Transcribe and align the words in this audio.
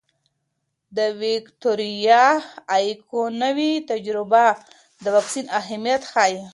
د 0.97 0.99
ویکتوریا 1.21 2.25
ایکانوي 2.75 3.73
تجربه 3.91 4.45
د 5.03 5.05
واکسین 5.15 5.45
اهمیت 5.59 6.01
ښيي. 6.11 6.39